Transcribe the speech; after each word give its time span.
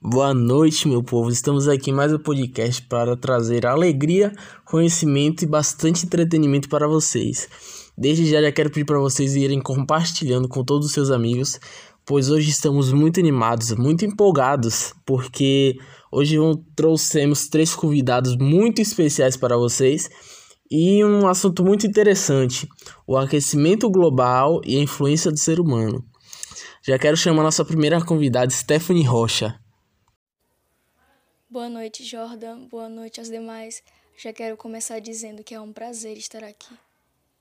Boa 0.00 0.34
noite, 0.34 0.86
meu 0.86 1.02
povo. 1.02 1.30
Estamos 1.30 1.66
aqui 1.66 1.90
mais 1.90 2.12
um 2.12 2.18
podcast 2.18 2.82
para 2.82 3.16
trazer 3.16 3.64
alegria, 3.64 4.30
conhecimento 4.66 5.42
e 5.42 5.46
bastante 5.46 6.04
entretenimento 6.04 6.68
para 6.68 6.86
vocês. 6.86 7.48
Desde 7.96 8.26
já 8.26 8.42
já 8.42 8.52
quero 8.52 8.68
pedir 8.68 8.84
para 8.84 8.98
vocês 8.98 9.34
irem 9.34 9.60
compartilhando 9.60 10.48
com 10.48 10.62
todos 10.62 10.88
os 10.88 10.92
seus 10.92 11.10
amigos, 11.10 11.58
pois 12.04 12.30
hoje 12.30 12.50
estamos 12.50 12.92
muito 12.92 13.20
animados, 13.20 13.72
muito 13.72 14.04
empolgados, 14.04 14.92
porque 15.06 15.78
hoje 16.12 16.36
trouxemos 16.76 17.48
três 17.48 17.74
convidados 17.74 18.36
muito 18.36 18.82
especiais 18.82 19.34
para 19.34 19.56
vocês 19.56 20.10
e 20.70 21.04
um 21.04 21.26
assunto 21.26 21.64
muito 21.64 21.86
interessante: 21.86 22.68
o 23.06 23.16
aquecimento 23.16 23.90
global 23.90 24.60
e 24.64 24.76
a 24.76 24.82
influência 24.82 25.30
do 25.30 25.38
ser 25.38 25.60
humano. 25.60 26.04
Já 26.82 26.98
quero 26.98 27.16
chamar 27.16 27.42
nossa 27.42 27.64
primeira 27.64 28.04
convidada, 28.04 28.50
Stephanie 28.50 29.04
Rocha. 29.04 29.58
Boa 31.50 31.68
noite, 31.68 32.04
Jordan. 32.04 32.66
Boa 32.68 32.88
noite 32.88 33.20
aos 33.20 33.28
demais. 33.28 33.82
Já 34.16 34.32
quero 34.32 34.56
começar 34.56 34.98
dizendo 34.98 35.42
que 35.42 35.54
é 35.54 35.60
um 35.60 35.72
prazer 35.72 36.16
estar 36.16 36.44
aqui. 36.44 36.74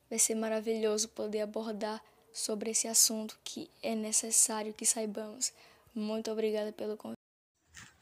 Vai 0.09 0.19
ser 0.19 0.35
maravilhoso 0.35 1.09
poder 1.09 1.41
abordar 1.41 2.01
sobre 2.31 2.71
esse 2.71 2.87
assunto 2.87 3.37
que 3.43 3.69
é 3.81 3.95
necessário 3.95 4.73
que 4.73 4.85
saibamos. 4.85 5.51
Muito 5.93 6.31
obrigada 6.31 6.71
pelo 6.71 6.95
convite. 6.95 7.17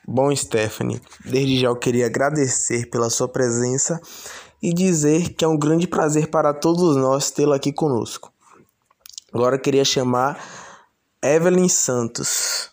Bom, 0.08 0.36
Stephanie, 0.36 1.02
desde 1.24 1.60
já 1.60 1.68
eu 1.68 1.80
queria 1.80 2.06
agradecer 2.06 2.90
pela 2.92 3.10
sua 3.10 3.28
presença 3.28 4.00
e 4.66 4.74
dizer 4.74 5.36
que 5.36 5.46
é 5.46 5.48
um 5.48 5.60
grande 5.60 5.86
prazer 5.86 6.28
para 6.28 6.52
todos 6.52 6.98
nós 6.98 7.30
tê-la 7.30 7.58
aqui 7.58 7.72
conosco. 7.72 8.34
Agora 9.32 9.58
eu 9.58 9.62
queria 9.62 9.86
chamar 9.86 10.44
Evelyn 11.22 11.70
Santos. 11.70 12.72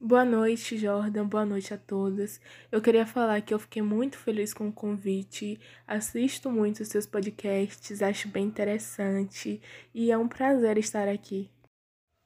Boa 0.00 0.24
noite, 0.24 0.76
Jordan. 0.76 1.24
Boa 1.24 1.46
noite 1.46 1.72
a 1.72 1.78
todas. 1.78 2.40
Eu 2.72 2.80
queria 2.80 3.06
falar 3.06 3.40
que 3.42 3.54
eu 3.54 3.60
fiquei 3.60 3.80
muito 3.80 4.18
feliz 4.18 4.52
com 4.52 4.66
o 4.66 4.72
convite. 4.72 5.60
Assisto 5.86 6.50
muito 6.50 6.80
os 6.80 6.88
seus 6.88 7.06
podcasts, 7.06 8.02
acho 8.02 8.26
bem 8.26 8.46
interessante 8.46 9.62
e 9.94 10.10
é 10.10 10.18
um 10.18 10.26
prazer 10.26 10.78
estar 10.78 11.06
aqui. 11.06 11.48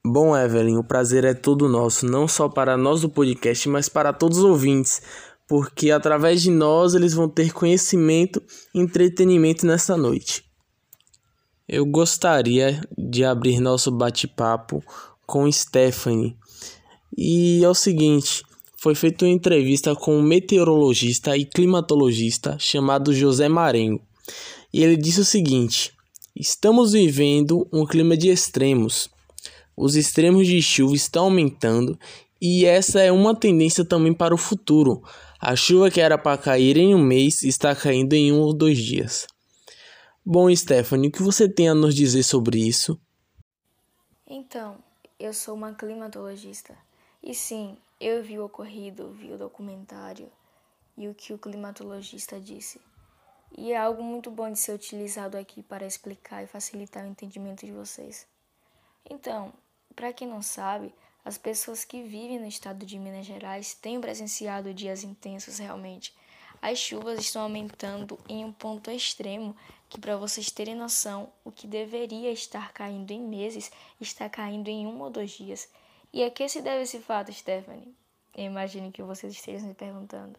Bom, 0.02 0.34
Evelyn, 0.34 0.78
o 0.78 0.84
prazer 0.84 1.24
é 1.24 1.34
todo 1.34 1.68
nosso, 1.68 2.06
não 2.06 2.26
só 2.26 2.48
para 2.48 2.74
nós 2.74 3.02
do 3.02 3.10
podcast, 3.10 3.68
mas 3.68 3.86
para 3.86 4.14
todos 4.14 4.38
os 4.38 4.44
ouvintes, 4.44 5.02
porque 5.46 5.90
através 5.90 6.42
de 6.42 6.50
nós 6.50 6.94
eles 6.94 7.14
vão 7.14 7.28
ter 7.28 7.52
conhecimento 7.52 8.42
e 8.74 8.80
entretenimento 8.80 9.66
nessa 9.66 9.96
noite. 9.96 10.44
Eu 11.68 11.84
gostaria 11.84 12.80
de 12.96 13.24
abrir 13.24 13.60
nosso 13.60 13.90
bate-papo 13.90 14.82
com 15.26 15.50
Stephanie 15.50 16.36
e 17.16 17.64
é 17.64 17.68
o 17.68 17.74
seguinte, 17.74 18.42
foi 18.76 18.94
feita 18.94 19.24
uma 19.24 19.32
entrevista 19.32 19.96
com 19.96 20.18
um 20.18 20.22
meteorologista 20.22 21.36
e 21.36 21.44
climatologista 21.44 22.56
chamado 22.58 23.12
José 23.14 23.48
Marengo. 23.48 24.02
E 24.72 24.84
ele 24.84 24.96
disse 24.96 25.20
o 25.20 25.24
seguinte: 25.24 25.92
Estamos 26.34 26.92
vivendo 26.92 27.66
um 27.72 27.86
clima 27.86 28.16
de 28.16 28.28
extremos. 28.28 29.08
Os 29.76 29.96
extremos 29.96 30.46
de 30.46 30.60
chuva 30.60 30.94
estão 30.94 31.24
aumentando 31.24 31.98
e 32.40 32.64
essa 32.66 33.00
é 33.00 33.10
uma 33.10 33.34
tendência 33.34 33.84
também 33.84 34.12
para 34.12 34.34
o 34.34 34.38
futuro. 34.38 35.02
A 35.48 35.54
chuva 35.54 35.92
que 35.92 36.00
era 36.00 36.18
para 36.18 36.36
cair 36.36 36.76
em 36.76 36.92
um 36.92 37.00
mês 37.00 37.44
está 37.44 37.72
caindo 37.72 38.14
em 38.14 38.32
um 38.32 38.40
ou 38.40 38.52
dois 38.52 38.78
dias. 38.78 39.28
Bom, 40.24 40.52
Stephanie, 40.52 41.08
o 41.08 41.12
que 41.12 41.22
você 41.22 41.48
tem 41.48 41.68
a 41.68 41.74
nos 41.74 41.94
dizer 41.94 42.24
sobre 42.24 42.58
isso? 42.58 43.00
Então, 44.26 44.76
eu 45.20 45.32
sou 45.32 45.54
uma 45.54 45.72
climatologista 45.72 46.76
e 47.22 47.32
sim, 47.32 47.78
eu 48.00 48.24
vi 48.24 48.40
o 48.40 48.44
ocorrido, 48.44 49.12
vi 49.12 49.30
o 49.34 49.38
documentário 49.38 50.28
e 50.98 51.06
o 51.06 51.14
que 51.14 51.32
o 51.32 51.38
climatologista 51.38 52.40
disse. 52.40 52.80
E 53.56 53.70
é 53.70 53.76
algo 53.76 54.02
muito 54.02 54.32
bom 54.32 54.50
de 54.50 54.58
ser 54.58 54.72
utilizado 54.72 55.38
aqui 55.38 55.62
para 55.62 55.86
explicar 55.86 56.42
e 56.42 56.48
facilitar 56.48 57.04
o 57.04 57.08
entendimento 57.08 57.64
de 57.64 57.70
vocês. 57.70 58.26
Então, 59.08 59.52
para 59.94 60.12
quem 60.12 60.26
não 60.26 60.42
sabe, 60.42 60.92
as 61.26 61.36
pessoas 61.36 61.84
que 61.84 62.04
vivem 62.04 62.38
no 62.38 62.46
estado 62.46 62.86
de 62.86 62.96
Minas 63.00 63.26
Gerais 63.26 63.74
têm 63.74 64.00
presenciado 64.00 64.72
dias 64.72 65.02
intensos 65.02 65.58
realmente. 65.58 66.14
As 66.62 66.78
chuvas 66.78 67.18
estão 67.18 67.42
aumentando 67.42 68.16
em 68.28 68.44
um 68.44 68.52
ponto 68.52 68.92
extremo 68.92 69.56
que, 69.88 70.00
para 70.00 70.16
vocês 70.16 70.52
terem 70.52 70.76
noção, 70.76 71.28
o 71.44 71.50
que 71.50 71.66
deveria 71.66 72.30
estar 72.30 72.72
caindo 72.72 73.10
em 73.10 73.20
meses 73.20 73.72
está 74.00 74.28
caindo 74.28 74.68
em 74.68 74.86
um 74.86 75.02
ou 75.02 75.10
dois 75.10 75.32
dias. 75.32 75.68
E 76.12 76.22
a 76.22 76.30
que 76.30 76.48
se 76.48 76.62
deve 76.62 76.84
esse 76.84 77.00
fato, 77.00 77.32
Stephanie? 77.32 77.92
Eu 78.32 78.44
imagino 78.44 78.92
que 78.92 79.02
vocês 79.02 79.32
estejam 79.32 79.68
se 79.68 79.74
perguntando. 79.74 80.38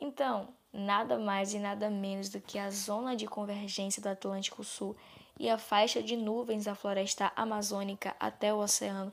Então, 0.00 0.46
nada 0.72 1.18
mais 1.18 1.52
e 1.52 1.58
nada 1.58 1.90
menos 1.90 2.28
do 2.28 2.40
que 2.40 2.60
a 2.60 2.70
zona 2.70 3.16
de 3.16 3.26
convergência 3.26 4.00
do 4.00 4.08
Atlântico 4.08 4.62
Sul 4.62 4.94
e 5.36 5.50
a 5.50 5.58
faixa 5.58 6.00
de 6.00 6.16
nuvens 6.16 6.66
da 6.66 6.76
floresta 6.76 7.32
amazônica 7.34 8.14
até 8.20 8.54
o 8.54 8.58
oceano, 8.58 9.12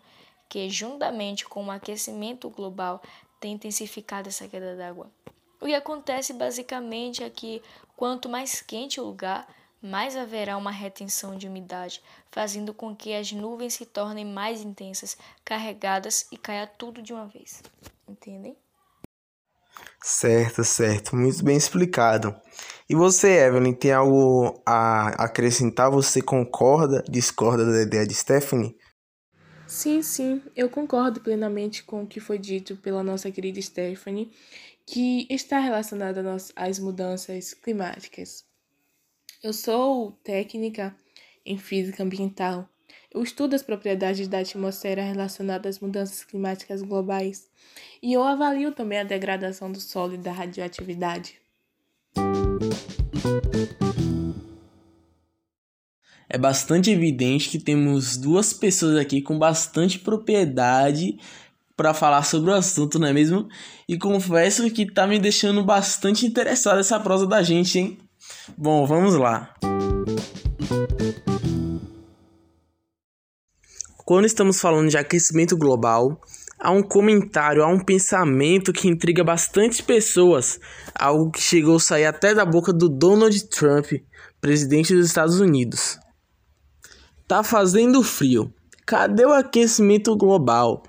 que, 0.49 0.69
juntamente 0.69 1.45
com 1.45 1.65
o 1.65 1.71
aquecimento 1.71 2.49
global, 2.49 3.01
tem 3.39 3.53
intensificado 3.53 4.29
essa 4.29 4.47
queda 4.47 4.75
d'água. 4.75 5.09
O 5.59 5.65
que 5.65 5.73
acontece 5.73 6.33
basicamente 6.33 7.23
é 7.23 7.29
que 7.29 7.61
quanto 7.95 8.29
mais 8.29 8.61
quente 8.61 8.99
o 8.99 9.05
lugar, 9.05 9.47
mais 9.81 10.15
haverá 10.15 10.57
uma 10.57 10.71
retenção 10.71 11.37
de 11.37 11.47
umidade, 11.47 12.01
fazendo 12.31 12.73
com 12.73 12.95
que 12.95 13.13
as 13.13 13.31
nuvens 13.31 13.75
se 13.75 13.85
tornem 13.85 14.25
mais 14.25 14.61
intensas, 14.61 15.17
carregadas 15.43 16.27
e 16.31 16.37
caia 16.37 16.65
tudo 16.65 17.01
de 17.01 17.13
uma 17.13 17.27
vez. 17.27 17.61
Entendem? 18.07 18.57
Certo, 20.01 20.63
certo. 20.63 21.15
Muito 21.15 21.43
bem 21.43 21.57
explicado. 21.57 22.35
E 22.89 22.95
você, 22.95 23.45
Evelyn, 23.45 23.73
tem 23.73 23.91
algo 23.91 24.61
a 24.65 25.23
acrescentar? 25.23 25.89
Você 25.91 26.21
concorda, 26.21 27.03
discorda 27.09 27.65
da 27.65 27.81
ideia 27.81 28.05
de 28.05 28.13
Stephanie? 28.13 28.77
Sim, 29.75 30.01
sim, 30.01 30.41
eu 30.55 30.69
concordo 30.69 31.19
plenamente 31.19 31.83
com 31.83 32.03
o 32.03 32.07
que 32.07 32.21
foi 32.21 32.39
dito 32.39 32.77
pela 32.77 33.03
nossa 33.03 33.29
querida 33.29 33.61
Stephanie, 33.61 34.31
que 34.85 35.27
está 35.29 35.59
relacionada 35.59 36.23
às 36.55 36.79
mudanças 36.79 37.53
climáticas. 37.53 38.45
Eu 39.43 39.51
sou 39.51 40.13
técnica 40.23 40.95
em 41.45 41.57
física 41.57 42.03
ambiental. 42.03 42.69
Eu 43.11 43.21
estudo 43.21 43.53
as 43.53 43.63
propriedades 43.63 44.29
da 44.29 44.39
atmosfera 44.39 45.03
relacionadas 45.03 45.75
às 45.75 45.81
mudanças 45.81 46.23
climáticas 46.23 46.81
globais 46.81 47.51
e 48.01 48.13
eu 48.13 48.23
avalio 48.23 48.71
também 48.71 48.99
a 48.99 49.03
degradação 49.03 49.69
do 49.69 49.81
solo 49.81 50.13
e 50.13 50.17
da 50.17 50.31
radioatividade. 50.31 51.37
É 56.35 56.37
bastante 56.37 56.91
evidente 56.91 57.47
que 57.47 57.57
temos 57.57 58.17
duas 58.17 58.51
pessoas 58.51 58.97
aqui 58.97 59.21
com 59.21 59.39
bastante 59.39 59.97
propriedade 59.97 61.17
para 61.77 61.93
falar 61.93 62.23
sobre 62.23 62.51
o 62.51 62.53
assunto, 62.53 62.99
não 62.99 63.07
é 63.07 63.13
mesmo? 63.13 63.47
E 63.87 63.97
confesso 63.97 64.69
que 64.69 64.85
tá 64.85 65.07
me 65.07 65.17
deixando 65.17 65.63
bastante 65.63 66.25
interessado 66.25 66.81
essa 66.81 66.99
prosa 66.99 67.25
da 67.25 67.41
gente, 67.41 67.79
hein? 67.79 67.97
Bom, 68.57 68.85
vamos 68.85 69.15
lá. 69.15 69.55
Quando 73.99 74.25
estamos 74.25 74.59
falando 74.59 74.89
de 74.89 74.97
aquecimento 74.97 75.55
global, 75.55 76.19
há 76.59 76.69
um 76.69 76.83
comentário, 76.83 77.63
há 77.63 77.67
um 77.67 77.79
pensamento 77.79 78.73
que 78.73 78.89
intriga 78.89 79.23
bastante 79.23 79.81
pessoas, 79.81 80.59
algo 80.93 81.31
que 81.31 81.39
chegou 81.41 81.77
a 81.77 81.79
sair 81.79 82.03
até 82.03 82.33
da 82.33 82.43
boca 82.43 82.73
do 82.73 82.89
Donald 82.89 83.41
Trump, 83.47 83.85
presidente 84.41 84.93
dos 84.93 85.05
Estados 85.05 85.39
Unidos. 85.39 85.97
Tá 87.27 87.43
fazendo 87.43 88.03
frio. 88.03 88.53
Cadê 88.85 89.25
o 89.25 89.33
aquecimento 89.33 90.15
global? 90.15 90.83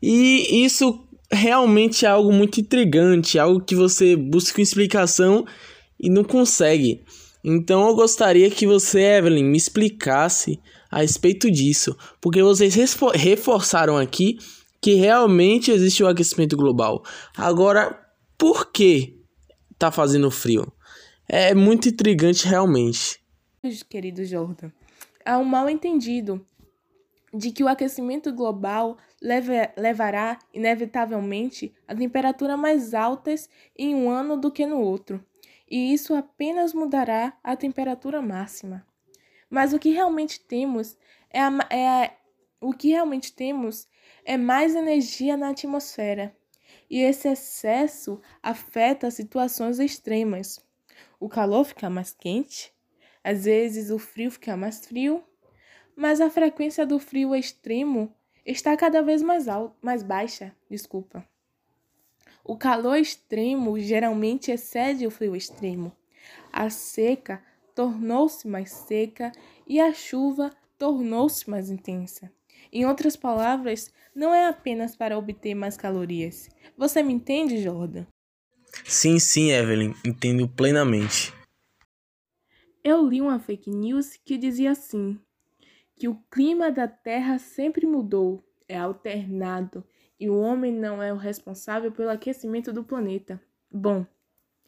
E 0.00 0.64
isso 0.64 1.04
realmente 1.30 2.06
é 2.06 2.08
algo 2.08 2.32
muito 2.32 2.60
intrigante, 2.60 3.38
algo 3.38 3.60
que 3.60 3.74
você 3.74 4.14
busca 4.14 4.60
uma 4.60 4.62
explicação 4.62 5.44
e 5.98 6.08
não 6.08 6.22
consegue. 6.22 7.02
Então 7.44 7.86
eu 7.88 7.94
gostaria 7.94 8.50
que 8.50 8.66
você, 8.66 9.00
Evelyn, 9.00 9.44
me 9.44 9.56
explicasse 9.56 10.60
a 10.90 11.00
respeito 11.00 11.50
disso, 11.50 11.96
porque 12.20 12.42
vocês 12.42 12.74
reforçaram 13.14 13.96
aqui 13.96 14.38
que 14.80 14.94
realmente 14.94 15.70
existe 15.70 16.02
o 16.02 16.06
aquecimento 16.06 16.56
global. 16.56 17.02
Agora, 17.36 17.98
por 18.38 18.70
que 18.70 19.16
tá 19.78 19.90
fazendo 19.90 20.30
frio? 20.30 20.72
É 21.28 21.54
muito 21.54 21.88
intrigante 21.88 22.46
realmente. 22.46 23.18
Querido 23.88 24.24
Jordan, 24.24 24.70
há 25.26 25.36
um 25.38 25.44
mal 25.44 25.68
entendido 25.68 26.46
de 27.34 27.50
que 27.50 27.62
o 27.62 27.68
aquecimento 27.68 28.32
global 28.32 28.96
levará 29.76 30.38
inevitavelmente 30.54 31.74
a 31.86 31.94
temperaturas 31.94 32.58
mais 32.58 32.94
altas 32.94 33.50
em 33.76 33.94
um 33.94 34.08
ano 34.08 34.36
do 34.36 34.50
que 34.50 34.64
no 34.64 34.80
outro. 34.80 35.22
e 35.68 35.92
isso 35.92 36.14
apenas 36.14 36.72
mudará 36.72 37.36
a 37.42 37.56
temperatura 37.56 38.22
máxima. 38.22 38.86
Mas 39.50 39.72
o 39.72 39.80
que 39.80 39.90
realmente 39.90 40.38
temos 40.38 40.96
é, 41.28 41.40
a, 41.40 41.50
é 41.70 41.88
a, 41.88 42.12
o 42.60 42.72
que 42.72 42.88
realmente 42.88 43.32
temos 43.32 43.88
é 44.24 44.36
mais 44.36 44.76
energia 44.76 45.36
na 45.36 45.50
atmosfera. 45.50 46.34
E 46.88 47.00
esse 47.00 47.28
excesso 47.28 48.20
afeta 48.40 49.10
situações 49.10 49.80
extremas. 49.80 50.64
O 51.18 51.28
calor 51.28 51.64
fica 51.64 51.90
mais 51.90 52.12
quente, 52.12 52.72
às 53.26 53.44
vezes 53.44 53.90
o 53.90 53.98
frio 53.98 54.30
fica 54.30 54.56
mais 54.56 54.86
frio, 54.86 55.20
mas 55.96 56.20
a 56.20 56.30
frequência 56.30 56.86
do 56.86 57.00
frio 57.00 57.34
extremo 57.34 58.14
está 58.44 58.76
cada 58.76 59.02
vez 59.02 59.20
mais 59.20 59.48
alta, 59.48 59.74
mais 59.82 60.04
baixa, 60.04 60.54
desculpa. 60.70 61.26
O 62.44 62.56
calor 62.56 62.96
extremo 62.96 63.80
geralmente 63.80 64.52
excede 64.52 65.08
o 65.08 65.10
frio 65.10 65.34
extremo. 65.34 65.90
A 66.52 66.70
seca 66.70 67.42
tornou-se 67.74 68.46
mais 68.46 68.70
seca 68.70 69.32
e 69.66 69.80
a 69.80 69.92
chuva 69.92 70.52
tornou-se 70.78 71.50
mais 71.50 71.68
intensa. 71.68 72.30
Em 72.72 72.86
outras 72.86 73.16
palavras, 73.16 73.92
não 74.14 74.32
é 74.32 74.46
apenas 74.46 74.94
para 74.94 75.18
obter 75.18 75.56
mais 75.56 75.76
calorias. 75.76 76.48
Você 76.78 77.02
me 77.02 77.12
entende, 77.12 77.60
Jordan? 77.60 78.06
Sim, 78.84 79.18
sim, 79.18 79.50
Evelyn, 79.50 79.94
entendo 80.04 80.48
plenamente. 80.48 81.35
Eu 82.88 83.04
li 83.04 83.20
uma 83.20 83.40
fake 83.40 83.68
news 83.68 84.16
que 84.24 84.38
dizia 84.38 84.70
assim: 84.70 85.18
que 85.96 86.06
o 86.06 86.22
clima 86.30 86.70
da 86.70 86.86
Terra 86.86 87.36
sempre 87.36 87.84
mudou, 87.84 88.48
é 88.68 88.78
alternado 88.78 89.82
e 90.20 90.30
o 90.30 90.38
homem 90.38 90.72
não 90.72 91.02
é 91.02 91.12
o 91.12 91.16
responsável 91.16 91.90
pelo 91.90 92.10
aquecimento 92.10 92.72
do 92.72 92.84
planeta. 92.84 93.42
Bom, 93.68 94.06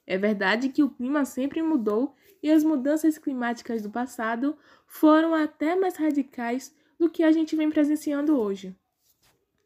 é 0.05 0.19
verdade 0.19 0.69
que 0.69 0.83
o 0.83 0.91
clima 0.91 1.25
sempre 1.25 1.63
mudou 1.63 2.13
e 2.43 2.51
as 2.51 2.65
mudanças 2.65 3.19
climáticas 3.19 3.83
do 3.83 3.89
passado 3.89 4.59
foram 4.85 5.33
até 5.33 5.77
mais 5.77 5.95
radicais 5.95 6.75
do 6.99 7.09
que 7.09 7.23
a 7.23 7.31
gente 7.31 7.55
vem 7.55 7.71
presenciando 7.71 8.37
hoje. 8.37 8.75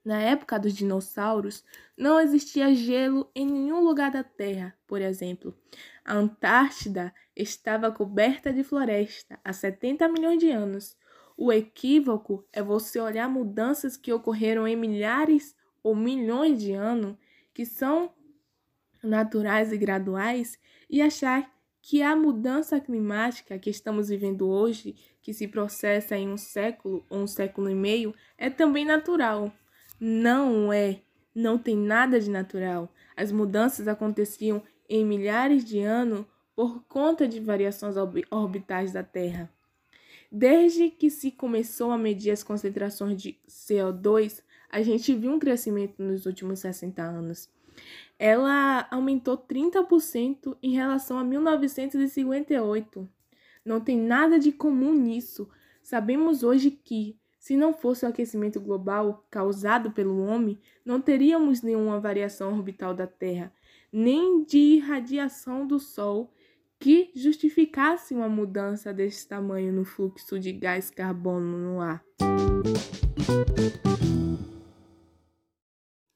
Na 0.05 0.21
época 0.21 0.59
dos 0.59 0.75
dinossauros, 0.75 1.65
não 1.97 2.21
existia 2.21 2.75
gelo 2.75 3.31
em 3.35 3.47
nenhum 3.47 3.81
lugar 3.81 4.11
da 4.11 4.23
Terra, 4.23 4.77
por 4.87 5.01
exemplo. 5.01 5.57
A 6.05 6.13
Antártida 6.15 7.15
estava 7.37 7.91
coberta 7.91 8.53
de 8.53 8.63
floresta 8.63 9.39
há 9.45 9.53
70 9.53 10.09
milhões 10.09 10.39
de 10.39 10.51
anos. 10.51 10.97
O 11.37 11.53
equívoco 11.53 12.47
é 12.53 12.63
você 12.63 13.01
olhar 13.01 13.29
mudanças 13.29 13.97
que 13.97 14.13
ocorreram 14.13 14.69
em 14.69 14.77
milhares 14.77 15.57
ou 15.83 15.97
milhões 15.97 16.61
de 16.61 16.73
anos, 16.73 17.17
que 17.53 17.65
são 17.65 18.13
naturais 19.03 19.73
e 19.73 19.79
graduais, 19.79 20.59
e 20.89 21.01
achar 21.01 21.51
que 21.81 22.01
a 22.01 22.15
mudança 22.15 22.79
climática 22.79 23.59
que 23.59 23.69
estamos 23.69 24.09
vivendo 24.09 24.49
hoje, 24.49 24.95
que 25.21 25.35
se 25.35 25.49
processa 25.49 26.17
em 26.17 26.29
um 26.29 26.37
século 26.37 27.05
ou 27.11 27.21
um 27.21 27.27
século 27.27 27.69
e 27.69 27.75
meio, 27.75 28.15
é 28.39 28.49
também 28.49 28.85
natural. 28.85 29.53
Não 29.99 30.73
é, 30.73 31.01
não 31.35 31.59
tem 31.59 31.77
nada 31.77 32.21
de 32.21 32.31
natural. 32.31 32.93
As 33.17 33.33
mudanças 33.33 33.89
aconteciam 33.89 34.63
em 34.89 35.05
milhares 35.05 35.65
de 35.65 35.81
anos 35.81 36.25
por 36.55 36.85
conta 36.85 37.27
de 37.27 37.41
variações 37.41 37.97
orbitais 38.31 38.93
da 38.93 39.03
Terra. 39.03 39.51
Desde 40.31 40.89
que 40.89 41.11
se 41.11 41.31
começou 41.31 41.91
a 41.91 41.99
medir 41.99 42.31
as 42.31 42.43
concentrações 42.43 43.21
de 43.21 43.39
CO2, 43.49 44.43
a 44.71 44.81
gente 44.83 45.15
viu 45.15 45.31
um 45.31 45.39
crescimento 45.39 46.03
nos 46.03 46.25
últimos 46.25 46.61
60 46.61 47.03
anos. 47.03 47.51
Ela 48.19 48.87
aumentou 48.91 49.37
30% 49.37 50.57
em 50.63 50.73
relação 50.73 51.19
a 51.19 51.25
1958. 51.25 53.09
Não 53.65 53.81
tem 53.81 53.99
nada 53.99 54.39
de 54.39 54.53
comum 54.53 54.95
nisso. 54.95 55.49
Sabemos 55.83 56.43
hoje 56.43 56.71
que, 56.71 57.19
se 57.39 57.57
não 57.57 57.75
fosse 57.75 58.07
o 58.07 58.09
aquecimento 58.09 58.61
global 58.61 59.27
causado 59.31 59.91
pelo 59.91 60.25
homem, 60.25 60.59
não 60.85 61.01
teríamos 61.01 61.61
nenhuma 61.61 62.01
variação 62.01 62.55
orbital 62.55 62.95
da 62.95 63.07
Terra, 63.07 63.53
nem 63.93 64.45
de 64.45 64.59
irradiação 64.59 65.67
do 65.67 65.79
Sol 65.79 66.33
que 66.83 67.13
justificasse 67.15 68.13
uma 68.13 68.29
mudança 68.29 68.93
desse 68.93 69.29
tamanho 69.29 69.73
no 69.73 69.85
fluxo 69.85 70.37
de 70.37 70.53
gás 70.53 70.91
carbono 70.91 71.57
no 71.57 71.81
ar. 71.81 72.05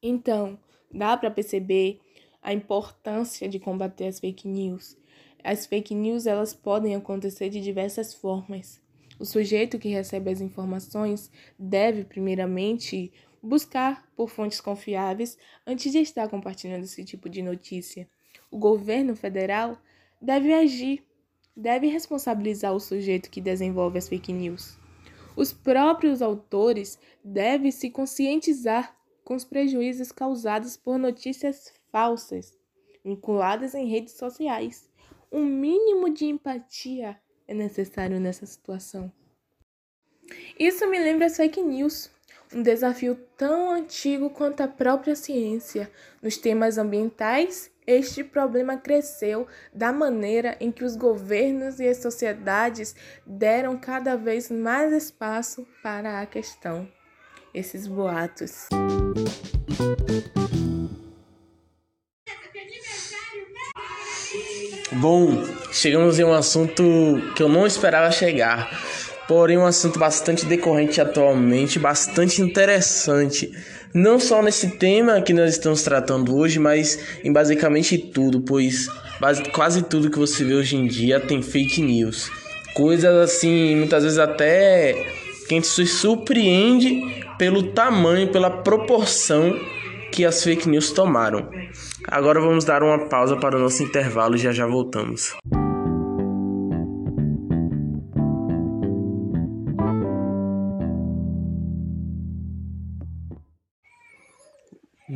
Então, 0.02 0.58
dá 0.92 1.16
para 1.16 1.30
perceber 1.30 2.00
a 2.42 2.52
importância 2.52 3.48
de 3.48 3.60
combater 3.60 4.08
as 4.08 4.18
fake 4.18 4.48
news. 4.48 4.98
As 5.44 5.66
fake 5.66 5.94
news 5.94 6.26
elas 6.26 6.52
podem 6.52 6.96
acontecer 6.96 7.48
de 7.48 7.60
diversas 7.60 8.12
formas. 8.12 8.82
O 9.20 9.24
sujeito 9.24 9.78
que 9.78 9.88
recebe 9.88 10.32
as 10.32 10.40
informações 10.40 11.30
deve, 11.56 12.02
primeiramente, 12.02 13.12
buscar 13.40 14.04
por 14.16 14.28
fontes 14.28 14.60
confiáveis 14.60 15.38
antes 15.64 15.92
de 15.92 15.98
estar 15.98 16.28
compartilhando 16.28 16.82
esse 16.82 17.04
tipo 17.04 17.28
de 17.28 17.40
notícia. 17.40 18.08
O 18.50 18.58
governo 18.58 19.14
federal 19.14 19.80
deve 20.20 20.52
agir, 20.52 21.04
deve 21.56 21.86
responsabilizar 21.86 22.74
o 22.74 22.80
sujeito 22.80 23.30
que 23.30 23.40
desenvolve 23.40 23.98
as 23.98 24.08
fake 24.08 24.32
news. 24.32 24.78
Os 25.36 25.52
próprios 25.52 26.22
autores 26.22 26.98
devem 27.22 27.70
se 27.70 27.90
conscientizar 27.90 28.96
com 29.22 29.34
os 29.34 29.44
prejuízos 29.44 30.12
causados 30.12 30.76
por 30.76 30.98
notícias 30.98 31.72
falsas 31.90 32.56
vinculadas 33.04 33.74
em 33.74 33.86
redes 33.86 34.14
sociais. 34.14 34.88
Um 35.30 35.44
mínimo 35.44 36.10
de 36.10 36.26
empatia 36.26 37.20
é 37.46 37.54
necessário 37.54 38.18
nessa 38.18 38.46
situação. 38.46 39.12
Isso 40.58 40.88
me 40.88 40.98
lembra 40.98 41.26
as 41.26 41.36
fake 41.36 41.62
news, 41.62 42.10
um 42.54 42.62
desafio 42.62 43.14
tão 43.36 43.70
antigo 43.70 44.30
quanto 44.30 44.62
a 44.62 44.68
própria 44.68 45.16
ciência 45.16 45.90
nos 46.22 46.36
temas 46.36 46.78
ambientais 46.78 47.70
este 47.86 48.24
problema 48.24 48.76
cresceu 48.76 49.46
da 49.72 49.92
maneira 49.92 50.56
em 50.58 50.72
que 50.72 50.82
os 50.82 50.96
governos 50.96 51.78
e 51.78 51.86
as 51.86 51.98
sociedades 51.98 52.96
deram 53.24 53.78
cada 53.78 54.16
vez 54.16 54.50
mais 54.50 54.92
espaço 54.92 55.64
para 55.84 56.20
a 56.20 56.26
questão. 56.26 56.88
Esses 57.54 57.86
boatos. 57.86 58.66
Bom, 64.92 65.44
chegamos 65.70 66.18
em 66.18 66.24
um 66.24 66.32
assunto 66.32 66.82
que 67.36 67.42
eu 67.42 67.48
não 67.48 67.66
esperava 67.66 68.10
chegar, 68.10 68.68
porém 69.28 69.58
um 69.58 69.66
assunto 69.66 69.98
bastante 69.98 70.46
decorrente 70.46 71.00
atualmente, 71.00 71.78
bastante 71.78 72.40
interessante 72.42 73.52
não 73.96 74.20
só 74.20 74.42
nesse 74.42 74.76
tema 74.76 75.22
que 75.22 75.32
nós 75.32 75.52
estamos 75.52 75.82
tratando 75.82 76.36
hoje, 76.36 76.58
mas 76.58 76.98
em 77.24 77.32
basicamente 77.32 77.96
tudo, 77.96 78.42
pois 78.42 78.88
quase 79.54 79.82
tudo 79.82 80.10
que 80.10 80.18
você 80.18 80.44
vê 80.44 80.52
hoje 80.52 80.76
em 80.76 80.86
dia 80.86 81.18
tem 81.18 81.40
fake 81.40 81.80
news. 81.80 82.30
Coisas 82.74 83.14
assim, 83.16 83.74
muitas 83.74 84.02
vezes 84.02 84.18
até 84.18 84.92
que 85.48 85.54
a 85.54 85.56
gente 85.56 85.66
se 85.66 85.86
surpreende 85.86 87.24
pelo 87.38 87.72
tamanho, 87.72 88.28
pela 88.28 88.50
proporção 88.50 89.58
que 90.12 90.26
as 90.26 90.44
fake 90.44 90.68
news 90.68 90.90
tomaram. 90.90 91.48
Agora 92.06 92.38
vamos 92.38 92.66
dar 92.66 92.82
uma 92.82 93.08
pausa 93.08 93.36
para 93.36 93.56
o 93.56 93.58
nosso 93.58 93.82
intervalo 93.82 94.34
e 94.34 94.38
já 94.38 94.52
já 94.52 94.66
voltamos. 94.66 95.34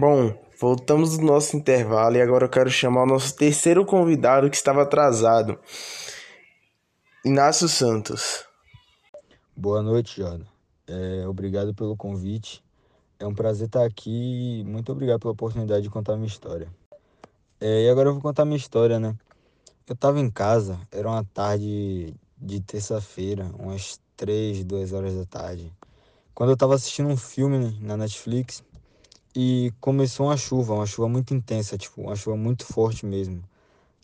Bom, 0.00 0.32
voltamos 0.58 1.18
do 1.18 1.26
nosso 1.26 1.54
intervalo 1.54 2.16
e 2.16 2.22
agora 2.22 2.46
eu 2.46 2.48
quero 2.48 2.70
chamar 2.70 3.02
o 3.02 3.06
nosso 3.06 3.36
terceiro 3.36 3.84
convidado 3.84 4.48
que 4.48 4.56
estava 4.56 4.80
atrasado. 4.80 5.58
Inácio 7.22 7.68
Santos. 7.68 8.46
Boa 9.54 9.82
noite, 9.82 10.22
Jana. 10.22 10.46
É, 10.86 11.28
obrigado 11.28 11.74
pelo 11.74 11.98
convite. 11.98 12.64
É 13.18 13.26
um 13.26 13.34
prazer 13.34 13.66
estar 13.66 13.84
aqui. 13.84 14.64
Muito 14.66 14.90
obrigado 14.90 15.20
pela 15.20 15.34
oportunidade 15.34 15.82
de 15.82 15.90
contar 15.90 16.16
minha 16.16 16.28
história. 16.28 16.68
É, 17.60 17.82
e 17.84 17.90
agora 17.90 18.08
eu 18.08 18.14
vou 18.14 18.22
contar 18.22 18.46
minha 18.46 18.56
história, 18.56 18.98
né? 18.98 19.14
Eu 19.86 19.92
estava 19.92 20.18
em 20.18 20.30
casa, 20.30 20.80
era 20.90 21.10
uma 21.10 21.24
tarde 21.24 22.14
de 22.38 22.60
terça-feira, 22.62 23.50
umas 23.58 24.00
três, 24.16 24.64
duas 24.64 24.94
horas 24.94 25.14
da 25.14 25.26
tarde. 25.26 25.70
Quando 26.34 26.48
eu 26.48 26.54
estava 26.54 26.74
assistindo 26.74 27.10
um 27.10 27.18
filme 27.18 27.78
na 27.82 27.98
Netflix 27.98 28.64
e 29.34 29.72
começou 29.80 30.26
uma 30.26 30.36
chuva, 30.36 30.74
uma 30.74 30.86
chuva 30.86 31.08
muito 31.08 31.34
intensa, 31.34 31.78
tipo, 31.78 32.02
uma 32.02 32.16
chuva 32.16 32.36
muito 32.36 32.64
forte 32.66 33.06
mesmo. 33.06 33.42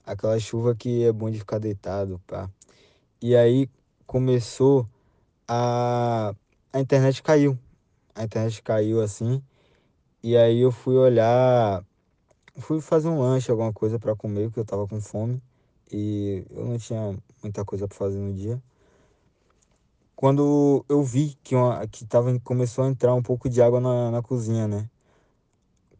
Aquela 0.07 0.39
chuva 0.41 0.75
que 0.75 1.05
é 1.05 1.13
bom 1.13 1.31
de 1.31 1.39
ficar 1.39 1.59
deitado, 1.59 2.21
pá. 2.27 2.51
E 3.23 3.37
aí 3.37 3.69
começou 4.07 4.89
a 5.49 6.35
a 6.73 6.81
internet 6.81 7.23
caiu. 7.23 7.59
A 8.15 8.25
internet 8.25 8.63
caiu 8.63 9.01
assim. 9.03 9.43
E 10.23 10.37
aí 10.37 10.61
eu 10.61 10.73
fui 10.73 10.97
olhar, 10.97 11.85
fui 12.59 12.81
fazer 12.81 13.09
um 13.09 13.21
lanche, 13.21 13.51
alguma 13.51 13.73
coisa 13.73 13.99
para 13.99 14.17
comer, 14.17 14.49
porque 14.49 14.61
eu 14.61 14.65
tava 14.65 14.87
com 14.89 15.01
fome. 15.01 15.43
e 15.93 16.45
eu 16.51 16.65
não 16.67 16.79
tinha 16.79 17.17
muita 17.43 17.65
coisa 17.65 17.89
para 17.89 17.97
fazer 17.97 18.19
no 18.19 18.35
dia. 18.35 18.63
Quando 20.15 20.85
eu 20.89 21.03
vi 21.03 21.37
que, 21.43 21.55
uma, 21.55 21.87
que 21.87 22.05
tava, 22.07 22.39
começou 22.41 22.85
a 22.85 22.89
entrar 22.89 23.15
um 23.15 23.23
pouco 23.23 23.49
de 23.49 23.61
água 23.63 23.81
na, 23.81 24.11
na 24.11 24.23
cozinha, 24.23 24.67
né? 24.67 24.89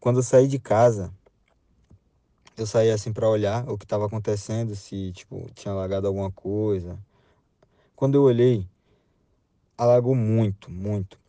Quando 0.07 0.19
eu 0.19 0.23
saí 0.23 0.47
de 0.47 0.57
casa, 0.57 1.13
eu 2.55 2.65
saí 2.65 2.89
assim 2.89 3.11
para 3.11 3.27
olhar 3.27 3.69
o 3.69 3.77
que 3.77 3.83
estava 3.83 4.05
acontecendo, 4.05 4.73
se 4.73 5.11
tipo 5.11 5.45
tinha 5.53 5.73
alagado 5.73 6.07
alguma 6.07 6.31
coisa. 6.31 6.97
Quando 7.93 8.15
eu 8.15 8.21
olhei, 8.21 8.65
alagou 9.77 10.15
muito, 10.15 10.71
muito. 10.71 11.19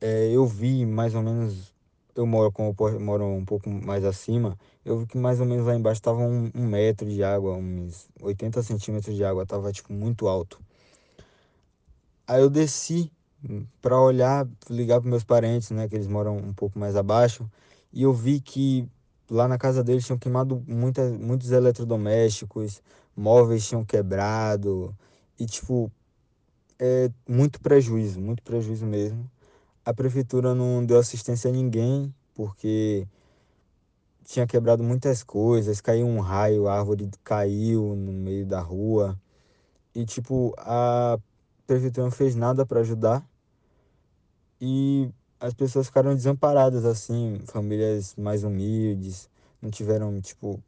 É, 0.00 0.28
eu 0.32 0.44
vi 0.44 0.84
mais 0.84 1.14
ou 1.14 1.22
menos, 1.22 1.72
eu 2.16 2.26
moro 2.26 2.50
como 2.50 2.74
eu 2.88 2.98
moro 2.98 3.24
um 3.26 3.44
pouco 3.44 3.70
mais 3.70 4.04
acima, 4.04 4.58
eu 4.84 4.98
vi 4.98 5.06
que 5.06 5.16
mais 5.16 5.38
ou 5.38 5.46
menos 5.46 5.64
lá 5.64 5.76
embaixo 5.76 6.00
estava 6.00 6.18
um, 6.18 6.50
um, 6.52 6.66
metro 6.66 7.08
de 7.08 7.22
água, 7.22 7.54
uns 7.54 8.08
80 8.20 8.60
centímetros 8.60 9.14
de 9.14 9.24
água, 9.24 9.46
tava 9.46 9.70
tipo 9.70 9.92
muito 9.92 10.26
alto. 10.26 10.60
Aí 12.26 12.42
eu 12.42 12.50
desci 12.50 13.08
para 13.80 14.00
olhar, 14.00 14.48
ligar 14.68 15.00
para 15.00 15.08
meus 15.08 15.22
parentes, 15.22 15.70
né, 15.70 15.88
que 15.88 15.94
eles 15.94 16.08
moram 16.08 16.36
um 16.36 16.52
pouco 16.52 16.76
mais 16.76 16.96
abaixo, 16.96 17.48
e 17.96 18.02
eu 18.02 18.12
vi 18.12 18.40
que 18.40 18.86
lá 19.30 19.48
na 19.48 19.56
casa 19.56 19.82
deles 19.82 20.04
tinham 20.04 20.18
queimado 20.18 20.62
muita, 20.68 21.08
muitos 21.12 21.50
eletrodomésticos, 21.50 22.82
móveis 23.16 23.66
tinham 23.66 23.86
quebrado 23.86 24.94
e 25.38 25.46
tipo 25.46 25.90
é 26.78 27.10
muito 27.26 27.58
prejuízo, 27.58 28.20
muito 28.20 28.42
prejuízo 28.42 28.84
mesmo. 28.84 29.30
A 29.82 29.94
prefeitura 29.94 30.54
não 30.54 30.84
deu 30.84 30.98
assistência 30.98 31.48
a 31.48 31.52
ninguém 31.52 32.14
porque 32.34 33.08
tinha 34.26 34.46
quebrado 34.46 34.84
muitas 34.84 35.22
coisas, 35.22 35.80
caiu 35.80 36.06
um 36.06 36.20
raio, 36.20 36.68
a 36.68 36.78
árvore 36.78 37.08
caiu 37.24 37.96
no 37.96 38.12
meio 38.12 38.44
da 38.44 38.60
rua 38.60 39.18
e 39.94 40.04
tipo 40.04 40.54
a 40.58 41.18
prefeitura 41.66 42.04
não 42.04 42.12
fez 42.12 42.36
nada 42.36 42.66
para 42.66 42.80
ajudar 42.80 43.26
e 44.60 45.08
as 45.40 45.54
pessoas 45.54 45.86
ficaram 45.86 46.14
desamparadas 46.14 46.84
assim, 46.84 47.40
famílias 47.46 48.14
mais 48.16 48.44
humildes, 48.44 49.28
não 49.60 49.70
tiveram 49.70 50.20
tipo 50.20 50.62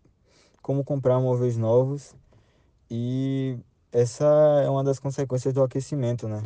como 0.62 0.84
comprar 0.84 1.18
móveis 1.20 1.56
novos 1.56 2.14
e 2.90 3.58
essa 3.90 4.26
é 4.62 4.68
uma 4.68 4.84
das 4.84 4.98
consequências 4.98 5.54
do 5.54 5.62
aquecimento, 5.62 6.28
né? 6.28 6.42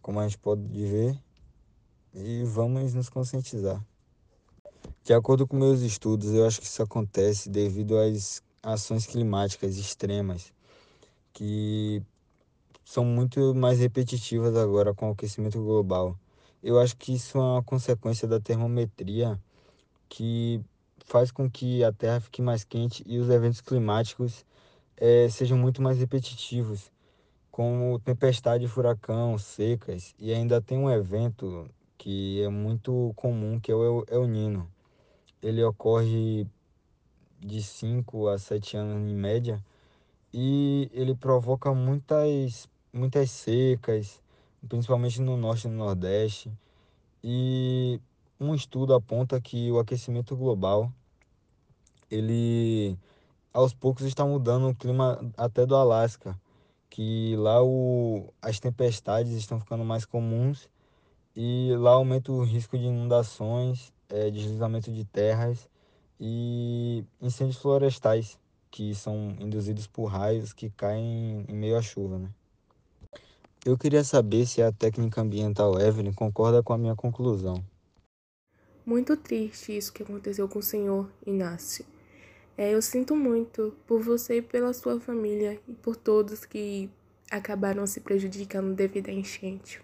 Como 0.00 0.18
a 0.20 0.24
gente 0.24 0.38
pode 0.38 0.62
ver 0.62 1.18
e 2.14 2.42
vamos 2.44 2.94
nos 2.94 3.08
conscientizar. 3.08 3.84
De 5.02 5.12
acordo 5.12 5.46
com 5.46 5.56
meus 5.56 5.80
estudos, 5.80 6.32
eu 6.32 6.46
acho 6.46 6.60
que 6.60 6.66
isso 6.66 6.82
acontece 6.82 7.50
devido 7.50 7.98
às 7.98 8.42
ações 8.62 9.06
climáticas 9.06 9.76
extremas 9.76 10.52
que 11.32 12.02
são 12.84 13.04
muito 13.04 13.54
mais 13.54 13.78
repetitivas 13.78 14.56
agora 14.56 14.94
com 14.94 15.08
o 15.08 15.12
aquecimento 15.12 15.60
global. 15.62 16.18
Eu 16.64 16.80
acho 16.80 16.96
que 16.96 17.12
isso 17.12 17.36
é 17.36 17.40
uma 17.42 17.62
consequência 17.62 18.26
da 18.26 18.40
termometria 18.40 19.38
que 20.08 20.62
faz 21.04 21.30
com 21.30 21.50
que 21.50 21.84
a 21.84 21.92
Terra 21.92 22.20
fique 22.20 22.40
mais 22.40 22.64
quente 22.64 23.04
e 23.06 23.18
os 23.18 23.28
eventos 23.28 23.60
climáticos 23.60 24.46
é, 24.96 25.28
sejam 25.28 25.58
muito 25.58 25.82
mais 25.82 25.98
repetitivos, 25.98 26.90
como 27.50 27.98
tempestade, 27.98 28.66
furacão, 28.66 29.36
secas. 29.36 30.14
E 30.18 30.32
ainda 30.32 30.58
tem 30.58 30.78
um 30.78 30.90
evento 30.90 31.68
que 31.98 32.42
é 32.42 32.48
muito 32.48 33.12
comum, 33.14 33.60
que 33.60 33.70
é 33.70 33.74
o 33.74 34.02
El 34.08 34.26
Nino. 34.26 34.66
Ele 35.42 35.62
ocorre 35.62 36.46
de 37.40 37.62
5 37.62 38.28
a 38.28 38.38
7 38.38 38.78
anos 38.78 39.06
em 39.06 39.14
média 39.14 39.62
e 40.32 40.90
ele 40.94 41.14
provoca 41.14 41.74
muitas, 41.74 42.66
muitas 42.90 43.30
secas, 43.30 44.23
principalmente 44.68 45.20
no 45.20 45.36
norte 45.36 45.66
e 45.66 45.70
no 45.70 45.76
nordeste. 45.76 46.52
E 47.22 48.00
um 48.38 48.54
estudo 48.54 48.94
aponta 48.94 49.40
que 49.40 49.70
o 49.70 49.78
aquecimento 49.78 50.36
global 50.36 50.92
ele 52.10 52.98
aos 53.52 53.72
poucos 53.72 54.04
está 54.04 54.24
mudando 54.24 54.68
o 54.68 54.74
clima 54.74 55.18
até 55.36 55.64
do 55.64 55.76
Alasca, 55.76 56.38
que 56.90 57.34
lá 57.36 57.62
o, 57.62 58.32
as 58.42 58.58
tempestades 58.60 59.32
estão 59.32 59.60
ficando 59.60 59.84
mais 59.84 60.04
comuns 60.04 60.68
e 61.36 61.74
lá 61.76 61.92
aumenta 61.92 62.30
o 62.32 62.44
risco 62.44 62.78
de 62.78 62.84
inundações, 62.84 63.92
é, 64.08 64.30
deslizamento 64.30 64.92
de 64.92 65.04
terras 65.04 65.68
e 66.20 67.04
incêndios 67.20 67.58
florestais, 67.58 68.38
que 68.70 68.94
são 68.94 69.36
induzidos 69.40 69.86
por 69.86 70.06
raios 70.06 70.52
que 70.52 70.70
caem 70.70 71.44
em 71.48 71.54
meio 71.54 71.76
à 71.76 71.82
chuva. 71.82 72.18
Né? 72.18 72.28
Eu 73.64 73.78
queria 73.78 74.04
saber 74.04 74.44
se 74.44 74.60
a 74.60 74.70
técnica 74.70 75.22
ambiental 75.22 75.80
Evelyn 75.80 76.12
concorda 76.12 76.62
com 76.62 76.74
a 76.74 76.78
minha 76.78 76.94
conclusão. 76.94 77.64
Muito 78.84 79.16
triste 79.16 79.74
isso 79.74 79.90
que 79.90 80.02
aconteceu 80.02 80.46
com 80.46 80.58
o 80.58 80.62
senhor 80.62 81.10
Inácio. 81.26 81.86
É, 82.58 82.74
eu 82.74 82.82
sinto 82.82 83.16
muito 83.16 83.74
por 83.86 84.02
você 84.02 84.36
e 84.36 84.42
pela 84.42 84.74
sua 84.74 85.00
família 85.00 85.58
e 85.66 85.72
por 85.72 85.96
todos 85.96 86.44
que 86.44 86.90
acabaram 87.30 87.86
se 87.86 88.02
prejudicando 88.02 88.74
devido 88.74 89.08
à 89.08 89.12
enchente. 89.12 89.80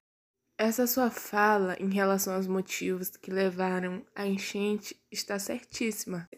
Essa 0.59 0.87
sua 0.87 1.11
fala 1.11 1.75
em 1.81 1.89
relação 1.89 2.35
aos 2.35 2.47
motivos 2.47 3.17
que 3.17 3.31
levaram 3.31 4.05
à 4.15 4.27
enchente 4.27 4.95
está 5.11 5.39
certíssima. 5.39 6.29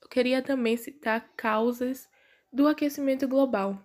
Eu 0.00 0.08
queria 0.08 0.40
também 0.40 0.78
citar 0.78 1.30
causas 1.36 2.08
do 2.50 2.66
aquecimento 2.66 3.28
global, 3.28 3.78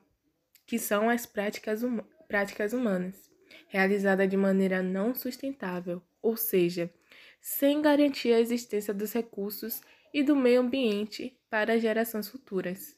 que 0.66 0.80
são 0.80 1.10
as 1.10 1.26
práticas 1.26 1.84
humanas 1.84 2.11
práticas 2.32 2.72
humanas, 2.72 3.30
realizada 3.68 4.26
de 4.26 4.38
maneira 4.38 4.82
não 4.82 5.14
sustentável, 5.14 6.02
ou 6.22 6.38
seja, 6.38 6.90
sem 7.42 7.82
garantir 7.82 8.32
a 8.32 8.40
existência 8.40 8.94
dos 8.94 9.12
recursos 9.12 9.82
e 10.14 10.24
do 10.24 10.34
meio 10.34 10.62
ambiente 10.62 11.38
para 11.50 11.78
gerações 11.78 12.30
futuras. 12.30 12.98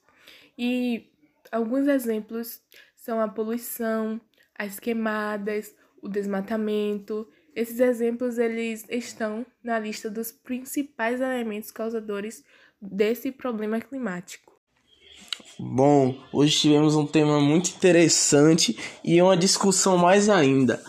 E 0.56 1.12
alguns 1.52 1.88
exemplos 1.88 2.62
são 2.96 3.20
a 3.20 3.28
poluição, 3.28 4.22
as 4.54 4.80
queimadas, 4.80 5.76
o 6.00 6.08
desmatamento. 6.08 7.28
Esses 7.56 7.80
exemplos 7.80 8.38
eles 8.38 8.86
estão 8.88 9.44
na 9.64 9.80
lista 9.80 10.12
dos 10.12 10.32
principais 10.32 11.20
elementos 11.20 11.72
causadores 11.72 12.46
desse 12.80 13.32
problema 13.32 13.82
climático. 13.82 14.53
Bom, 15.60 16.16
hoje 16.32 16.58
tivemos 16.58 16.96
um 16.96 17.06
tema 17.06 17.40
muito 17.40 17.70
interessante 17.70 18.78
e 19.04 19.22
uma 19.22 19.38
discussão 19.38 19.98
mais 19.98 20.28
ainda, 20.28 20.82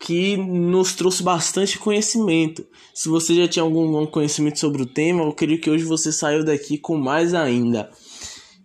que 0.00 0.36
nos 0.36 0.94
trouxe 0.94 1.22
bastante 1.22 1.78
conhecimento. 1.78 2.66
Se 2.92 3.08
você 3.08 3.34
já 3.34 3.46
tinha 3.46 3.62
algum 3.62 4.04
conhecimento 4.06 4.58
sobre 4.58 4.82
o 4.82 4.86
tema, 4.86 5.22
eu 5.22 5.32
creio 5.32 5.60
que 5.60 5.70
hoje 5.70 5.84
você 5.84 6.10
saiu 6.10 6.44
daqui 6.44 6.78
com 6.78 6.96
mais 6.96 7.32
ainda. 7.32 7.90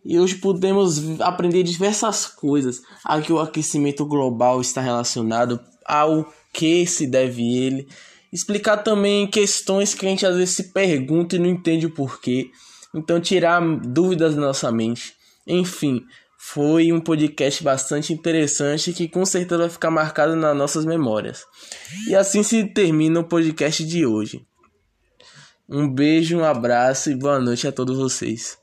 E 0.04 0.20
hoje 0.20 0.36
podemos 0.36 1.22
aprender 1.22 1.64
diversas 1.64 2.26
coisas, 2.26 2.82
a 3.06 3.22
que 3.22 3.32
o 3.32 3.40
aquecimento 3.40 4.06
global 4.06 4.60
está 4.60 4.82
relacionado, 4.82 5.60
ao 5.86 6.26
que 6.52 6.86
se 6.88 7.06
deve 7.08 7.42
ele, 7.58 7.88
explicar 8.32 8.78
também 8.78 9.28
questões 9.28 9.94
que 9.94 10.06
a 10.06 10.10
gente 10.10 10.26
às 10.26 10.36
vezes 10.36 10.56
se 10.56 10.74
pergunta 10.74 11.36
e 11.36 11.40
não 11.40 11.48
entende 11.48 11.86
o 11.86 11.92
porquê. 11.92 12.50
Então 12.94 13.20
tirar 13.20 13.62
dúvidas 13.80 14.36
da 14.36 14.42
nossa 14.42 14.72
mente. 14.72 15.14
Enfim, 15.46 16.02
foi 16.38 16.92
um 16.92 17.00
podcast 17.00 17.64
bastante 17.64 18.14
interessante 18.14 18.94
que 18.94 19.08
com 19.08 19.26
certeza 19.26 19.62
vai 19.62 19.70
ficar 19.70 19.92
marcado 19.92 20.36
nas 20.36 20.56
nossas 20.56 20.86
memórias. 20.86 21.46
E 22.08 22.16
assim 22.16 22.44
se 22.44 22.66
termina 22.66 23.20
o 23.20 23.28
podcast 23.28 23.86
de 23.86 24.06
hoje. 24.06 24.46
Um 25.70 25.90
beijo, 25.90 26.38
um 26.38 26.44
abraço 26.44 27.10
e 27.10 27.16
boa 27.16 27.40
noite 27.40 27.68
a 27.68 27.72
todos 27.72 27.98
vocês. 27.98 28.63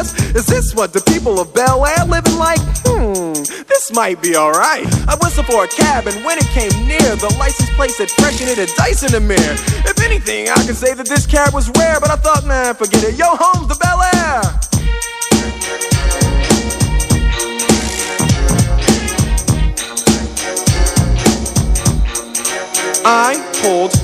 Is 0.00 0.46
this 0.46 0.74
what 0.74 0.92
the 0.92 1.00
people 1.00 1.38
of 1.38 1.54
Bel 1.54 1.86
Air 1.86 2.04
living 2.06 2.36
like? 2.36 2.58
Hmm, 2.84 3.32
this 3.68 3.92
might 3.92 4.20
be 4.20 4.36
alright. 4.36 4.86
I 5.08 5.16
whistled 5.22 5.46
for 5.46 5.64
a 5.64 5.68
cab 5.68 6.06
and 6.06 6.24
when 6.24 6.38
it 6.38 6.46
came 6.46 6.72
near, 6.88 7.14
the 7.16 7.32
license 7.38 7.70
plate 7.70 7.92
said 7.92 8.10
fresh 8.10 8.40
and 8.40 8.50
it 8.50 8.58
had 8.58 8.70
dice 8.76 9.04
in 9.04 9.12
the 9.12 9.20
mirror. 9.20 9.54
If 9.86 10.00
anything, 10.00 10.48
I 10.48 10.66
could 10.66 10.76
say 10.76 10.94
that 10.94 11.06
this 11.06 11.26
cab 11.26 11.54
was 11.54 11.70
rare, 11.78 12.00
but 12.00 12.10
I 12.10 12.16
thought, 12.16 12.44
man, 12.44 12.74
forget 12.74 13.04
it. 13.04 13.16
Yo, 13.16 13.26
home's 13.26 13.68
the 13.68 13.76
Bel 13.76 14.02
Air. 14.02 14.42
I 23.06 23.36
pulled 23.60 24.03